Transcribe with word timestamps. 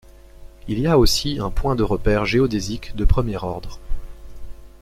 Il 0.67 0.79
y 0.79 0.87
a 0.87 0.97
aussi 0.97 1.37
un 1.39 1.51
point 1.51 1.75
de 1.75 1.83
repère 1.83 2.25
géodésique 2.25 2.95
de 2.95 3.05
premier 3.05 3.37
ordre. 3.37 3.77